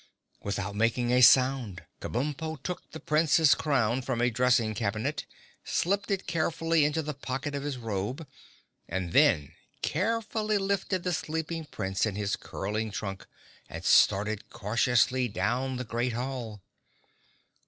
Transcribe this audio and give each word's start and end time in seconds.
Without 0.41 0.73
making 0.73 1.11
a 1.11 1.21
sound, 1.21 1.85
Kabumpo 2.01 2.55
took 2.63 2.89
the 2.89 2.99
Prince's 2.99 3.53
crown 3.53 4.01
from 4.01 4.19
a 4.19 4.31
dressing 4.31 4.73
cabinet, 4.73 5.27
slipped 5.63 6.09
it 6.09 6.25
carefully 6.25 6.83
into 6.85 7.03
the 7.03 7.13
pocket 7.13 7.53
of 7.53 7.61
his 7.61 7.77
robe, 7.77 8.25
and 8.89 9.11
then 9.13 9.53
carefully 9.83 10.57
lifted 10.57 11.03
the 11.03 11.13
sleeping 11.13 11.65
Prince 11.65 12.07
in 12.07 12.15
his 12.15 12.35
curling 12.35 12.89
trunk 12.89 13.27
and 13.69 13.85
started 13.85 14.49
cautiously 14.49 15.27
down 15.27 15.77
the 15.77 15.83
great 15.83 16.13
hall. 16.13 16.63